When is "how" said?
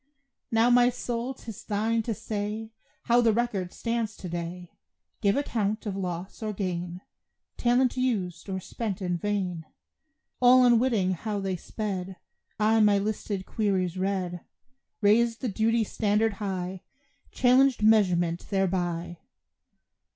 3.03-3.21, 11.11-11.39